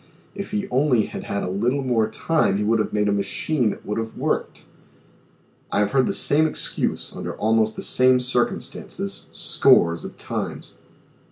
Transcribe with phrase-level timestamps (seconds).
[0.33, 3.69] If he only had had a little more time he would have made a machine
[3.69, 4.65] that would have worked.(?)
[5.71, 10.73] I have heard the same excuse under almost the same circumstances, scores of times.